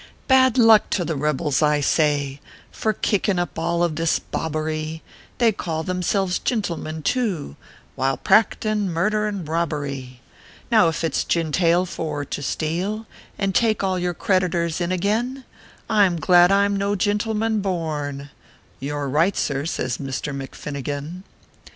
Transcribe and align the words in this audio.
"Bad 0.27 0.57
luck 0.57 0.89
to 0.97 1.05
the 1.05 1.15
rebels, 1.15 1.61
I 1.61 1.79
say, 1.79 2.41
For 2.71 2.91
kickin 2.91 3.37
up 3.37 3.59
all 3.59 3.83
of 3.83 3.97
this 3.97 4.17
bobbery, 4.17 5.03
They 5.37 5.51
call 5.51 5.83
themselves 5.83 6.39
gintlemen, 6.39 7.03
too, 7.03 7.55
"While 7.93 8.17
practin 8.17 8.91
murder 8.91 9.27
and 9.27 9.47
robbery; 9.47 10.19
Now 10.71 10.87
if 10.87 11.03
it 11.03 11.13
s 11.13 11.23
gintale 11.23 11.87
for 11.87 12.25
to 12.25 12.41
steal, 12.41 13.05
And 13.37 13.53
take 13.53 13.83
all 13.83 13.99
your 13.99 14.15
creditors 14.15 14.81
in 14.81 14.91
again, 14.91 15.43
I 15.87 16.07
m 16.07 16.15
glad 16.17 16.51
I 16.51 16.65
m 16.65 16.75
no 16.75 16.95
gintleman 16.95 17.61
born" 17.61 18.31
"You 18.79 18.97
re 18.97 19.07
right, 19.07 19.37
sir," 19.37 19.67
says 19.67 19.99
Misther 19.99 20.33
McFinnigan. 20.33 21.21